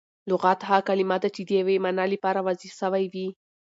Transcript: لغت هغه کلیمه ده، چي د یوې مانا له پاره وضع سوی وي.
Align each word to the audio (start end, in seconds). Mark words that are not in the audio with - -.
لغت 0.29 0.59
هغه 0.69 0.81
کلیمه 0.89 1.17
ده، 1.23 1.29
چي 1.35 1.41
د 1.45 1.49
یوې 1.59 1.75
مانا 1.83 2.05
له 2.11 2.17
پاره 2.23 2.41
وضع 2.47 2.69
سوی 2.81 3.05
وي. 3.13 3.27